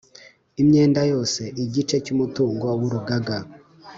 [0.61, 3.37] imyenda yose igice cy umutungo w urugaga